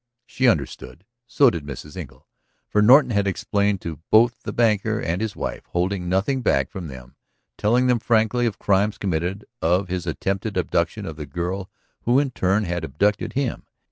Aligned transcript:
She 0.25 0.47
understood. 0.47 1.05
So 1.27 1.51
did 1.51 1.63
Mrs. 1.63 1.95
Engle. 1.95 2.25
For 2.67 2.81
Norton 2.81 3.11
had 3.11 3.27
explained 3.27 3.81
to 3.81 3.99
both 4.09 4.41
the 4.41 4.51
banker 4.51 4.99
and 4.99 5.21
his 5.21 5.35
wife, 5.35 5.67
holding 5.73 6.09
nothing 6.09 6.41
back 6.41 6.71
from 6.71 6.87
them, 6.87 7.15
telling 7.55 7.85
them 7.85 7.99
frankly 7.99 8.47
of 8.47 8.57
crimes 8.57 8.97
committed, 8.97 9.45
of 9.61 9.89
his 9.89 10.07
attempted 10.07 10.57
abduction 10.57 11.05
of 11.05 11.17
the 11.17 11.27
girl 11.27 11.69
who 12.05 12.17
in 12.17 12.31
turn 12.31 12.63
had 12.63 12.83
"abducted 12.83 13.33
him." 13.33 13.67